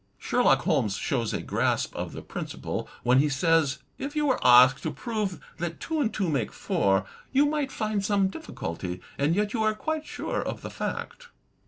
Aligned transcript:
Sherlock 0.17 0.61
Holmes 0.63 0.95
shows 0.97 1.31
a 1.31 1.43
grasp 1.43 1.95
of 1.95 2.11
the 2.13 2.23
principle, 2.23 2.89
when 3.03 3.19
he 3.19 3.29
says, 3.29 3.77
"If 3.99 4.15
you 4.15 4.25
were 4.25 4.39
asked 4.43 4.81
to 4.81 4.89
prove 4.91 5.39
that 5.59 5.79
two 5.79 6.01
and 6.01 6.11
two 6.11 6.27
make 6.27 6.51
four, 6.51 7.05
you 7.31 7.45
might 7.45 7.71
find 7.71 8.03
some 8.03 8.27
difficulty, 8.27 8.99
and 9.19 9.35
yet 9.35 9.53
you 9.53 9.61
are 9.61 9.75
quite 9.75 10.07
sure 10.07 10.41
of 10.41 10.63
the 10.63 10.71
fact." 10.71 11.27